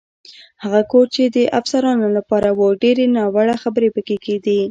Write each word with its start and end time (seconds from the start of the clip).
هغه 0.63 0.81
کور 0.91 1.05
چې 1.15 1.23
د 1.35 1.37
افسرانو 1.59 2.07
لپاره 2.17 2.49
و، 2.57 2.59
ډېرې 2.81 3.05
ناوړه 3.15 3.55
خبرې 3.63 3.89
پکې 3.95 4.17
کېدې. 4.25 4.57